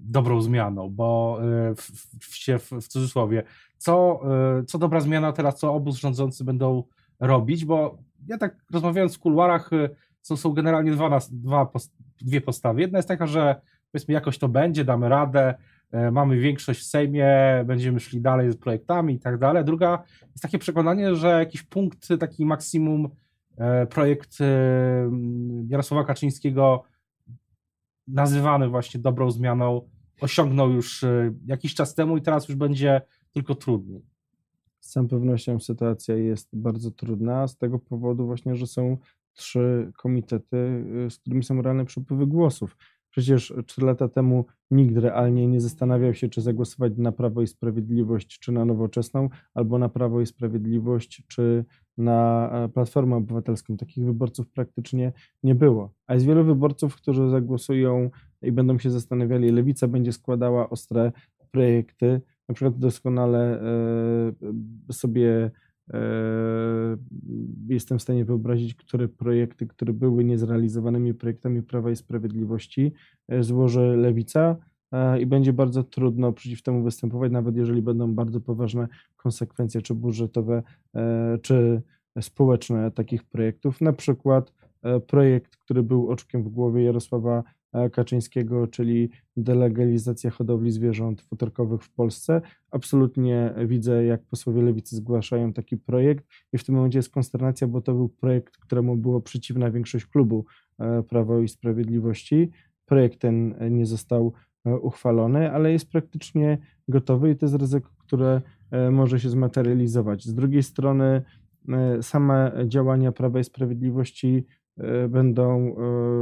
dobrą 0.00 0.42
zmianą, 0.42 0.90
bo 0.90 1.38
w, 1.76 1.82
w, 1.82 2.58
w, 2.58 2.84
w 2.84 2.88
cudzysłowie, 2.88 3.42
co, 3.80 4.20
e, 4.58 4.64
co 4.64 4.78
dobra 4.78 5.00
zmiana 5.00 5.32
teraz, 5.32 5.58
co 5.58 5.74
obóz 5.74 5.96
rządzący 5.96 6.44
będą 6.44 6.84
robić, 7.20 7.64
bo 7.64 7.98
ja 8.28 8.38
tak 8.38 8.56
rozmawiając 8.72 9.16
w 9.16 9.18
kuluarach, 9.18 9.72
e, 9.72 9.88
są, 10.22 10.36
są 10.36 10.52
generalnie 10.52 10.92
dwa, 10.92 11.18
dwa, 11.30 11.70
dwie 12.20 12.40
postawy. 12.40 12.80
Jedna 12.80 12.98
jest 12.98 13.08
taka, 13.08 13.26
że 13.26 13.60
powiedzmy 13.92 14.14
jakoś 14.14 14.38
to 14.38 14.48
będzie, 14.48 14.84
damy 14.84 15.08
radę, 15.08 15.54
e, 15.92 16.10
mamy 16.10 16.38
większość 16.38 16.80
w 16.80 16.84
Sejmie, 16.84 17.28
będziemy 17.66 18.00
szli 18.00 18.20
dalej 18.20 18.52
z 18.52 18.56
projektami 18.56 19.14
i 19.14 19.20
tak 19.20 19.38
dalej. 19.38 19.64
Druga 19.64 20.02
jest 20.20 20.42
takie 20.42 20.58
przekonanie, 20.58 21.14
że 21.14 21.28
jakiś 21.28 21.62
punkt, 21.62 22.08
taki 22.20 22.46
maksimum 22.46 23.08
projekt 23.90 24.38
Jarosława 25.68 26.04
Kaczyńskiego 26.04 26.82
nazywany 28.12 28.68
właśnie 28.68 29.00
dobrą 29.00 29.30
zmianą 29.30 29.88
osiągnął 30.20 30.70
już 30.70 31.04
jakiś 31.46 31.74
czas 31.74 31.94
temu 31.94 32.16
i 32.16 32.22
teraz 32.22 32.48
już 32.48 32.56
będzie 32.56 33.00
tylko 33.32 33.54
trudniej. 33.54 34.02
Z 34.80 34.90
całą 34.90 35.08
pewnością 35.08 35.60
sytuacja 35.60 36.16
jest 36.16 36.48
bardzo 36.52 36.90
trudna, 36.90 37.48
z 37.48 37.56
tego 37.56 37.78
powodu 37.78 38.26
właśnie, 38.26 38.56
że 38.56 38.66
są 38.66 38.96
trzy 39.32 39.92
komitety, 39.96 40.56
y, 41.06 41.10
z 41.10 41.18
którymi 41.18 41.42
są 41.42 41.62
realne 41.62 41.84
przepływy 41.84 42.26
głosów. 42.26 42.76
Przecież 43.10 43.54
trzy 43.66 43.84
lata 43.84 44.08
temu 44.08 44.44
nikt 44.70 44.96
realnie 44.96 45.46
nie 45.46 45.60
zastanawiał 45.60 46.14
się, 46.14 46.28
czy 46.28 46.40
zagłosować 46.40 46.92
na 46.96 47.12
Prawo 47.12 47.42
i 47.42 47.46
Sprawiedliwość, 47.46 48.38
czy 48.38 48.52
na 48.52 48.64
Nowoczesną, 48.64 49.28
albo 49.54 49.78
na 49.78 49.88
Prawo 49.88 50.20
i 50.20 50.26
Sprawiedliwość, 50.26 51.22
czy 51.28 51.64
na 52.00 52.50
e, 52.52 52.68
Platformę 52.68 53.16
Obywatelską. 53.16 53.76
Takich 53.76 54.04
wyborców 54.04 54.48
praktycznie 54.48 55.12
nie 55.42 55.54
było. 55.54 55.94
A 56.06 56.14
jest 56.14 56.26
wielu 56.26 56.44
wyborców, 56.44 56.96
którzy 56.96 57.30
zagłosują 57.30 58.10
i 58.42 58.52
będą 58.52 58.78
się 58.78 58.90
zastanawiali, 58.90 59.50
lewica 59.50 59.88
będzie 59.88 60.12
składała 60.12 60.70
ostre 60.70 61.12
projekty, 61.50 62.20
na 62.48 62.54
przykład 62.54 62.78
doskonale 62.78 63.62
e, 64.88 64.92
sobie 64.92 65.50
e, 65.92 66.00
jestem 67.68 67.98
w 67.98 68.02
stanie 68.02 68.24
wyobrazić, 68.24 68.74
które 68.74 69.08
projekty, 69.08 69.66
które 69.66 69.92
były 69.92 70.24
niezrealizowanymi 70.24 71.14
projektami 71.14 71.62
Prawa 71.62 71.90
i 71.90 71.96
Sprawiedliwości, 71.96 72.92
złoży 73.40 73.96
Lewica 73.96 74.56
i 75.20 75.26
będzie 75.26 75.52
bardzo 75.52 75.84
trudno 75.84 76.32
przeciw 76.32 76.62
temu 76.62 76.82
występować, 76.82 77.32
nawet 77.32 77.56
jeżeli 77.56 77.82
będą 77.82 78.14
bardzo 78.14 78.40
poważne 78.40 78.88
konsekwencje, 79.16 79.82
czy 79.82 79.94
budżetowe, 79.94 80.62
czy 81.42 81.82
społeczne 82.20 82.90
takich 82.90 83.24
projektów. 83.24 83.80
Na 83.80 83.92
przykład 83.92 84.52
projekt, 85.06 85.56
który 85.56 85.82
był 85.82 86.10
oczkiem 86.10 86.42
w 86.42 86.48
głowie 86.48 86.82
Jarosława 86.82 87.42
E, 87.72 87.90
Kaczyńskiego, 87.90 88.66
czyli 88.66 89.10
delegalizacja 89.36 90.30
hodowli 90.30 90.70
zwierząt 90.70 91.20
futerkowych 91.20 91.82
w 91.82 91.90
Polsce. 91.90 92.40
Absolutnie 92.70 93.54
widzę, 93.66 94.04
jak 94.04 94.22
posłowie 94.22 94.62
lewicy 94.62 94.96
zgłaszają 94.96 95.52
taki 95.52 95.76
projekt 95.76 96.24
i 96.52 96.58
w 96.58 96.64
tym 96.64 96.74
momencie 96.74 96.98
jest 96.98 97.10
konsternacja, 97.10 97.66
bo 97.66 97.80
to 97.80 97.94
był 97.94 98.08
projekt, 98.08 98.56
któremu 98.56 98.96
było 98.96 99.20
przeciwna 99.20 99.70
większość 99.70 100.06
klubu 100.06 100.44
e, 100.78 101.02
Prawo 101.02 101.40
i 101.40 101.48
Sprawiedliwości. 101.48 102.50
Projekt 102.86 103.18
ten 103.20 103.54
nie 103.70 103.86
został 103.86 104.26
e, 104.26 104.49
uchwalony, 104.64 105.52
ale 105.52 105.72
jest 105.72 105.90
praktycznie 105.90 106.58
gotowy 106.88 107.30
i 107.30 107.36
to 107.36 107.46
jest 107.46 107.56
ryzyko, 107.56 107.90
które 107.98 108.40
może 108.90 109.20
się 109.20 109.30
zmaterializować. 109.30 110.24
Z 110.24 110.34
drugiej 110.34 110.62
strony 110.62 111.22
same 112.00 112.52
działania 112.66 113.12
Prawa 113.12 113.40
i 113.40 113.44
Sprawiedliwości 113.44 114.46
E, 114.80 115.08
będą 115.08 115.76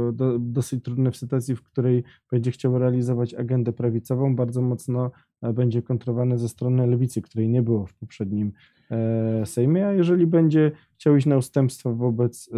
e, 0.09 0.11
do, 0.13 0.39
dosyć 0.39 0.83
trudne 0.83 1.11
w 1.11 1.17
sytuacji, 1.17 1.55
w 1.55 1.63
której 1.63 2.03
będzie 2.31 2.51
chciał 2.51 2.79
realizować 2.79 3.33
agendę 3.33 3.73
prawicową, 3.73 4.35
bardzo 4.35 4.61
mocno 4.61 5.11
e, 5.41 5.53
będzie 5.53 5.81
kontrowany 5.81 6.37
ze 6.37 6.49
strony 6.49 6.87
lewicy, 6.87 7.21
której 7.21 7.49
nie 7.49 7.61
było 7.61 7.85
w 7.85 7.93
poprzednim 7.93 8.51
Sejmie, 9.45 9.87
a 9.87 9.93
jeżeli 9.93 10.27
będzie 10.27 10.71
chciał 10.93 11.15
iść 11.15 11.27
na 11.27 11.37
ustępstwa 11.37 11.91
wobec 11.93 12.49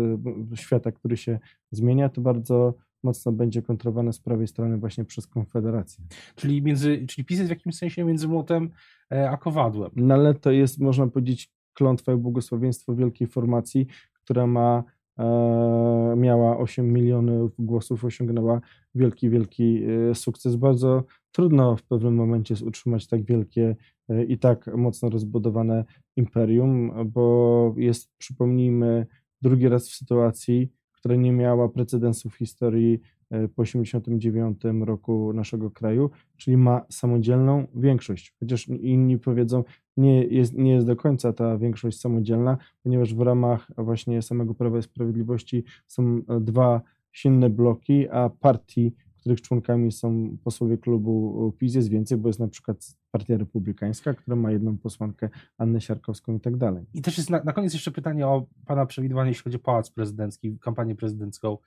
świata, 0.55 0.91
który 0.91 1.17
się 1.17 1.39
zmienia, 1.71 2.09
to 2.09 2.21
bardzo 2.21 2.73
mocno 3.03 3.31
będzie 3.31 3.61
kontrowane 3.61 4.13
z 4.13 4.19
prawej 4.19 4.47
strony 4.47 4.77
właśnie 4.77 5.05
przez 5.05 5.27
Konfederację. 5.27 6.03
Czyli, 6.35 6.61
między, 6.61 7.05
czyli 7.07 7.25
PiS 7.25 7.37
jest 7.37 7.49
w 7.49 7.55
jakimś 7.55 7.75
sensie 7.75 8.03
między 8.03 8.27
młotem 8.27 8.69
e, 9.11 9.29
a 9.29 9.37
kowadłem. 9.37 9.91
No 9.95 10.13
ale 10.13 10.33
to 10.33 10.51
jest, 10.51 10.79
można 10.79 11.07
powiedzieć, 11.07 11.51
klątwa 11.73 12.13
i 12.13 12.17
błogosławieństwo 12.17 12.95
wielkiej 12.95 13.27
formacji, 13.27 13.87
która 14.13 14.47
ma 14.47 14.83
e, 15.19 16.13
miała 16.17 16.57
8 16.57 16.93
milionów 16.93 17.51
głosów, 17.59 18.05
osiągnęła 18.05 18.61
wielki, 18.95 19.29
wielki 19.29 19.83
e, 19.83 20.15
sukces. 20.15 20.55
Bardzo 20.55 21.03
trudno 21.31 21.75
w 21.75 21.83
pewnym 21.83 22.15
momencie 22.15 22.55
utrzymać 22.65 23.07
tak 23.07 23.23
wielkie 23.23 23.75
e, 24.09 24.23
i 24.23 24.37
tak 24.37 24.67
mocno 24.77 25.09
rozbudowane 25.09 25.85
imperium, 26.15 26.91
bo 27.05 27.73
jest, 27.77 28.09
przypomnijmy, 28.17 29.05
drugi 29.41 29.69
raz 29.69 29.89
w 29.89 29.95
sytuacji, 29.95 30.71
która 31.01 31.15
nie 31.15 31.31
miała 31.31 31.69
precedensu 31.69 32.29
w 32.29 32.35
historii 32.35 32.99
e, 33.29 33.47
po 33.47 33.63
1989 33.63 34.85
roku 34.85 35.33
naszego 35.33 35.71
kraju, 35.71 36.09
czyli 36.37 36.57
ma 36.57 36.85
samodzielną 36.89 37.67
większość. 37.75 38.33
Chociaż 38.39 38.67
inni 38.67 39.17
powiedzą, 39.17 39.63
nie 39.97 40.23
jest, 40.23 40.53
nie 40.53 40.71
jest 40.71 40.87
do 40.87 40.95
końca 40.95 41.33
ta 41.33 41.57
większość 41.57 41.99
samodzielna, 41.99 42.57
ponieważ 42.83 43.15
w 43.15 43.21
ramach 43.21 43.71
właśnie 43.77 44.21
samego 44.21 44.53
Prawa 44.53 44.77
i 44.77 44.83
Sprawiedliwości 44.83 45.63
są 45.87 46.21
dwa 46.41 46.81
silne 47.11 47.49
bloki, 47.49 48.09
a 48.09 48.29
partii 48.29 48.93
których 49.21 49.41
członkami 49.41 49.91
są 49.91 50.37
posłowie 50.43 50.77
klubu 50.77 51.53
PiS 51.57 51.75
jest 51.75 51.89
więcej, 51.89 52.17
bo 52.17 52.29
jest 52.29 52.39
na 52.39 52.47
przykład 52.47 52.77
Partia 53.11 53.37
Republikańska, 53.37 54.13
która 54.13 54.35
ma 54.35 54.51
jedną 54.51 54.77
posłankę, 54.77 55.29
Annę 55.57 55.81
Siarkowską 55.81 56.35
i 56.35 56.39
tak 56.39 56.57
dalej. 56.57 56.85
I 56.93 57.01
też 57.01 57.17
jest 57.17 57.29
na, 57.29 57.43
na 57.43 57.53
koniec 57.53 57.73
jeszcze 57.73 57.91
pytanie 57.91 58.27
o 58.27 58.45
Pana 58.65 58.85
przewidywanie, 58.85 59.29
jeśli 59.29 59.43
chodzi 59.43 59.55
o 59.55 59.59
Pałac 59.59 59.91
Prezydencki, 59.91 60.59
kampanię 60.59 60.95
prezydencką. 60.95 61.57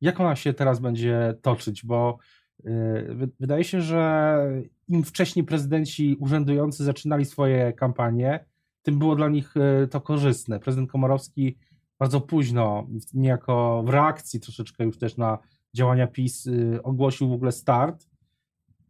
Jak 0.00 0.20
ona 0.20 0.36
się 0.36 0.52
teraz 0.52 0.80
będzie 0.80 1.34
toczyć? 1.42 1.86
Bo 1.86 2.18
yy, 2.64 3.28
wydaje 3.40 3.64
się, 3.64 3.80
że 3.80 4.62
im 4.88 5.04
wcześniej 5.04 5.44
prezydenci 5.44 6.16
urzędujący 6.20 6.84
zaczynali 6.84 7.24
swoje 7.24 7.72
kampanie, 7.72 8.44
tym 8.82 8.98
było 8.98 9.16
dla 9.16 9.28
nich 9.28 9.54
yy, 9.80 9.88
to 9.88 10.00
korzystne. 10.00 10.60
Prezydent 10.60 10.90
Komorowski 10.90 11.56
bardzo 11.98 12.20
późno, 12.20 12.86
niejako 13.14 13.82
w 13.86 13.88
reakcji 13.88 14.40
troszeczkę 14.40 14.84
już 14.84 14.98
też 14.98 15.16
na 15.16 15.38
działania 15.76 16.06
PiS 16.06 16.46
y, 16.46 16.82
ogłosił 16.82 17.28
w 17.28 17.32
ogóle 17.32 17.52
start 17.52 18.10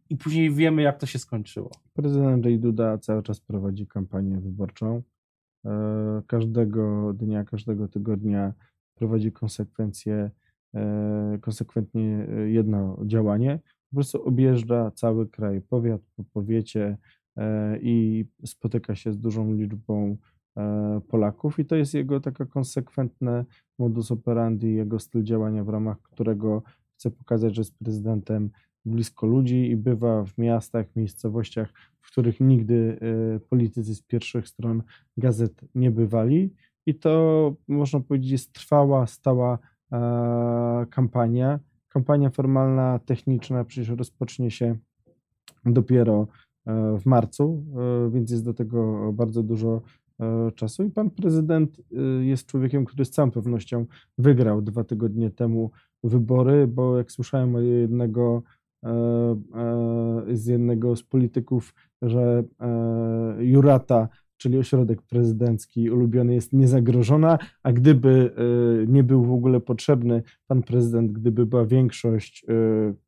i 0.09 0.17
później 0.17 0.51
wiemy, 0.51 0.81
jak 0.81 0.97
to 0.97 1.05
się 1.05 1.19
skończyło. 1.19 1.71
Prezydent. 1.93 2.47
Duda 2.59 2.97
cały 2.97 3.23
czas 3.23 3.39
prowadzi 3.39 3.87
kampanię 3.87 4.39
wyborczą. 4.39 5.01
E, 5.65 6.21
każdego 6.27 7.13
dnia, 7.13 7.43
każdego 7.43 7.87
tygodnia 7.87 8.53
prowadzi 8.95 9.31
konsekwencje, 9.31 10.31
e, 10.75 11.37
konsekwentnie 11.41 12.27
e, 12.29 12.49
jedno 12.49 12.97
działanie. 13.05 13.59
Po 13.89 13.95
prostu 13.95 14.23
objeżdża 14.23 14.91
cały 14.91 15.27
kraj, 15.27 15.61
powiat 15.61 16.01
po 16.15 16.23
powiecie 16.23 16.97
i 17.81 18.25
spotyka 18.45 18.95
się 18.95 19.13
z 19.13 19.19
dużą 19.19 19.53
liczbą 19.53 20.17
Polaków 21.07 21.59
i 21.59 21.65
to 21.65 21.75
jest 21.75 21.93
jego 21.93 22.19
taka 22.19 22.45
konsekwentne 22.45 23.45
modus 23.79 24.11
operandi, 24.11 24.73
jego 24.73 24.99
styl 24.99 25.23
działania, 25.23 25.63
w 25.63 25.69
ramach 25.69 26.01
którego 26.01 26.63
chce 26.93 27.11
pokazać, 27.11 27.55
że 27.55 27.61
jest 27.61 27.77
prezydentem 27.77 28.49
blisko 28.85 29.27
ludzi 29.27 29.69
i 29.69 29.75
bywa 29.75 30.23
w 30.23 30.37
miastach, 30.37 30.95
miejscowościach, 30.95 31.73
w 32.01 32.11
których 32.11 32.39
nigdy 32.39 32.99
e, 33.35 33.39
politycy 33.39 33.95
z 33.95 34.01
pierwszych 34.01 34.47
stron 34.47 34.83
gazet 35.17 35.61
nie 35.75 35.91
bywali. 35.91 36.53
I 36.85 36.95
to 36.95 37.55
można 37.67 37.99
powiedzieć 37.99 38.31
jest 38.31 38.53
trwała, 38.53 39.07
stała 39.07 39.59
e, 39.91 40.85
kampania. 40.89 41.59
Kampania 41.89 42.29
formalna, 42.29 42.99
techniczna 43.05 43.63
przecież 43.63 43.89
rozpocznie 43.89 44.51
się 44.51 44.77
dopiero 45.65 46.27
e, 46.65 46.97
w 46.99 47.05
marcu, 47.05 47.65
więc 48.11 48.31
jest 48.31 48.45
do 48.45 48.53
tego 48.53 49.13
bardzo 49.13 49.43
dużo 49.43 49.81
E, 49.81 50.00
czasu. 50.55 50.83
I 50.83 50.89
pan 50.89 51.09
prezydent 51.09 51.79
e, 51.79 52.01
jest 52.25 52.45
człowiekiem, 52.45 52.85
który 52.85 53.05
z 53.05 53.11
całą 53.11 53.31
pewnością 53.31 53.85
wygrał 54.17 54.61
dwa 54.61 54.83
tygodnie 54.83 55.29
temu 55.29 55.71
wybory, 56.03 56.67
bo 56.67 56.97
jak 56.97 57.11
słyszałem 57.11 57.55
od 57.55 57.63
jednego 57.63 58.43
e, 58.83 59.35
z 60.33 60.45
jednego 60.45 60.95
z 60.95 61.03
polityków, 61.03 61.73
że 62.01 62.43
Jurata, 63.39 64.09
czyli 64.37 64.57
ośrodek 64.57 65.01
prezydencki 65.01 65.89
ulubiony 65.89 66.33
jest 66.33 66.53
niezagrożona, 66.53 67.37
a 67.63 67.71
gdyby 67.71 68.31
nie 68.87 69.03
był 69.03 69.25
w 69.25 69.31
ogóle 69.31 69.59
potrzebny 69.59 70.23
pan 70.47 70.63
prezydent, 70.63 71.11
gdyby 71.11 71.45
była 71.45 71.65
większość 71.65 72.45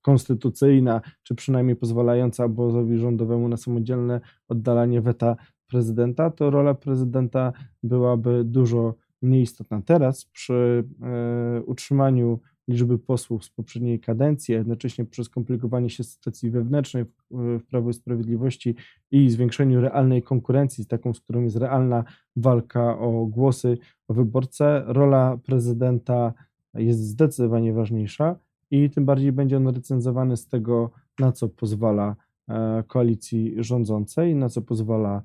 konstytucyjna, 0.02 1.02
czy 1.24 1.36
przynajmniej 1.36 1.76
pozwalająca 1.76 2.46
obozowi 2.46 2.98
rządowemu 2.98 3.48
na 3.50 3.58
samodzielne 3.58 4.22
oddalanie 4.48 5.02
weta 5.02 5.36
prezydenta, 5.74 6.30
to 6.30 6.50
rola 6.50 6.74
prezydenta 6.74 7.54
byłaby 7.84 8.44
dużo 8.44 8.96
mniej 9.22 9.42
istotna. 9.42 9.82
Teraz 9.82 10.26
przy 10.26 10.84
e, 11.02 11.62
utrzymaniu 11.62 12.40
liczby 12.68 12.98
posłów 13.00 13.46
z 13.46 13.50
poprzedniej 13.50 14.00
kadencji, 14.00 14.56
a 14.56 14.58
jednocześnie 14.58 15.06
przez 15.06 15.30
komplikowanie 15.30 15.90
się 15.90 16.04
sytuacji 16.04 16.50
wewnętrznej 16.52 17.06
w, 17.32 17.64
Prawo 17.70 17.90
i 17.90 17.94
Sprawiedliwości 17.94 18.76
i 19.12 19.30
zwiększeniu 19.30 19.82
realnej 19.82 20.22
konkurencji, 20.24 20.86
taką, 20.86 21.14
z 21.14 21.20
którą 21.20 21.42
jest 21.42 21.56
realna 21.56 22.04
walka 22.36 23.00
o 23.00 23.26
głosy, 23.26 23.78
o 24.08 24.14
wyborcę, 24.14 24.84
rola 24.86 25.38
prezydenta 25.38 26.34
jest 26.74 27.00
zdecydowanie 27.00 27.74
ważniejsza 27.74 28.36
i 28.72 28.90
tym 28.90 29.06
bardziej 29.06 29.32
będzie 29.32 29.58
on 29.58 29.68
recenzowany 29.68 30.38
z 30.38 30.48
tego, 30.48 30.92
na 31.20 31.32
co 31.32 31.50
pozwala 31.50 32.16
e, 32.50 32.84
koalicji 32.88 33.56
rządzącej, 33.58 34.36
na 34.36 34.50
co 34.50 34.62
pozwala 34.62 35.22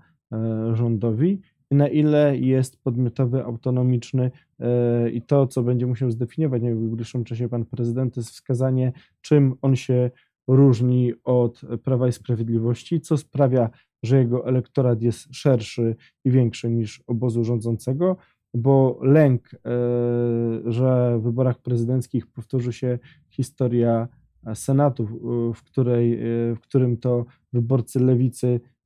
rządowi 0.73 1.41
i 1.71 1.75
na 1.75 1.89
ile 1.89 2.39
jest 2.39 2.83
podmiotowy, 2.83 3.45
autonomiczny 3.45 4.31
e, 4.61 5.11
i 5.11 5.23
to, 5.23 5.47
co 5.47 5.63
będzie 5.63 5.87
musiał 5.87 6.11
zdefiniować 6.11 6.63
w 6.63 6.65
najbliższym 6.65 7.25
czasie 7.25 7.49
pan 7.49 7.65
prezydent, 7.65 8.17
jest 8.17 8.31
wskazanie, 8.31 8.93
czym 9.21 9.55
on 9.63 9.77
się 9.77 10.11
różni 10.49 11.13
od 11.25 11.61
Prawa 11.85 12.09
i 12.09 12.13
Sprawiedliwości, 12.13 13.01
co 13.01 13.17
sprawia, 13.17 13.71
że 14.03 14.19
jego 14.19 14.47
elektorat 14.47 15.03
jest 15.03 15.35
szerszy 15.35 15.97
i 16.25 16.31
większy 16.31 16.71
niż 16.71 17.03
obozu 17.07 17.45
rządzącego, 17.45 18.17
bo 18.55 18.99
lęk, 19.03 19.55
e, 19.55 19.59
że 20.73 21.19
w 21.19 21.23
wyborach 21.23 21.59
prezydenckich 21.59 22.27
powtórzy 22.27 22.73
się 22.73 22.99
historia 23.29 24.09
Senatu, 24.55 25.07
w, 25.55 25.63
której, 25.63 26.19
w 26.55 26.61
którym 26.61 26.97
to 26.97 27.25
wyborcy 27.53 28.01
lewicy 28.01 28.61
E, 28.61 28.78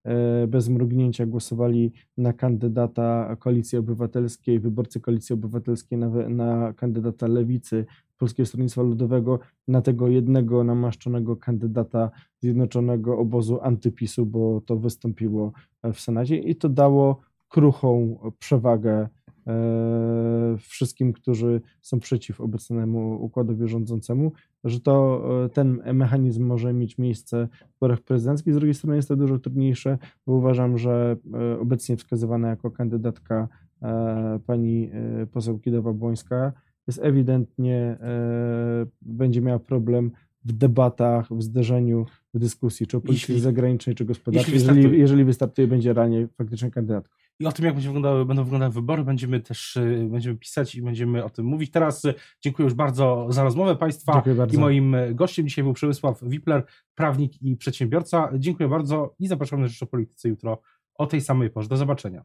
bez 0.48 0.68
mrugnięcia 0.68 1.26
głosowali 1.26 1.92
na 2.16 2.32
kandydata 2.32 3.36
Koalicji 3.36 3.78
Obywatelskiej, 3.78 4.60
wyborcy 4.60 5.00
Koalicji 5.00 5.34
Obywatelskiej 5.34 5.98
na, 5.98 6.08
na 6.28 6.72
kandydata 6.72 7.26
Lewicy, 7.26 7.86
Polskiego 8.18 8.46
Stronnictwa 8.46 8.82
Ludowego, 8.82 9.38
na 9.68 9.82
tego 9.82 10.08
jednego 10.08 10.64
namaszczonego 10.64 11.36
kandydata 11.36 12.10
Zjednoczonego 12.40 13.18
Obozu 13.18 13.60
Antypisu, 13.62 14.26
bo 14.26 14.60
to 14.66 14.76
wystąpiło 14.76 15.52
w 15.94 16.00
Senacie. 16.00 16.38
I 16.38 16.56
to 16.56 16.68
dało 16.68 17.20
kruchą 17.52 18.18
przewagę 18.38 19.08
E, 19.46 20.56
wszystkim, 20.58 21.12
którzy 21.12 21.60
są 21.80 22.00
przeciw 22.00 22.40
obecnemu 22.40 23.24
układowi 23.24 23.68
rządzącemu, 23.68 24.32
że 24.64 24.80
to 24.80 25.24
e, 25.44 25.48
ten 25.48 25.82
mechanizm 25.94 26.44
może 26.46 26.72
mieć 26.72 26.98
miejsce 26.98 27.48
w 27.70 27.72
wyborach 27.72 28.00
prezydenckich. 28.00 28.54
Z 28.54 28.56
drugiej 28.56 28.74
strony 28.74 28.96
jest 28.96 29.08
to 29.08 29.16
dużo 29.16 29.38
trudniejsze, 29.38 29.98
bo 30.26 30.32
uważam, 30.32 30.78
że 30.78 31.16
e, 31.34 31.60
obecnie 31.60 31.96
wskazywana 31.96 32.48
jako 32.48 32.70
kandydatka 32.70 33.48
pani 34.46 34.90
poseł 35.32 35.58
Kidowa-Błońska 35.58 36.52
jest 36.86 37.00
ewidentnie, 37.02 37.98
będzie 39.02 39.40
miała 39.40 39.58
problem 39.58 40.10
w 40.44 40.52
debatach, 40.52 41.28
w 41.30 41.42
zderzeniu, 41.42 42.06
w 42.34 42.38
dyskusji, 42.38 42.86
czy 42.86 42.96
o 42.96 43.00
polityce 43.00 43.38
zagranicznej, 43.38 43.96
czy 43.96 44.04
gospodarczej, 44.04 44.54
jeżeli, 44.54 44.82
jeżeli, 44.82 44.98
jeżeli 44.98 45.24
wystartuje, 45.24 45.68
będzie 45.68 45.92
realnie 45.92 46.28
faktycznie 46.28 46.70
kandydatką 46.70 47.21
i 47.42 47.46
o 47.46 47.52
tym, 47.52 47.64
jak 47.64 47.74
będzie 47.74 47.88
wyglądały, 47.88 48.24
będą 48.24 48.44
wyglądały 48.44 48.72
wybory, 48.72 49.04
będziemy 49.04 49.40
też 49.40 49.76
y, 49.76 50.08
będziemy 50.10 50.36
pisać 50.36 50.74
i 50.74 50.82
będziemy 50.82 51.24
o 51.24 51.30
tym 51.30 51.46
mówić. 51.46 51.70
Teraz 51.70 52.04
y, 52.04 52.14
dziękuję 52.40 52.64
już 52.64 52.74
bardzo 52.74 53.26
za 53.30 53.42
rozmowę 53.42 53.76
Państwa 53.76 54.22
i 54.52 54.58
moim 54.58 54.94
y, 54.94 55.14
gościem 55.14 55.48
dzisiaj 55.48 55.64
był 55.64 55.72
Przemysław 55.72 56.22
Wipler, 56.22 56.64
prawnik 56.94 57.42
i 57.42 57.56
przedsiębiorca. 57.56 58.30
Dziękuję 58.38 58.68
bardzo 58.68 59.14
i 59.18 59.26
zapraszam 59.26 59.60
na 59.60 59.66
Rzecz 59.66 59.82
o 59.82 59.86
Polityce 59.86 60.28
jutro 60.28 60.58
o 60.94 61.06
tej 61.06 61.20
samej 61.20 61.50
porze. 61.50 61.68
Do 61.68 61.76
zobaczenia. 61.76 62.24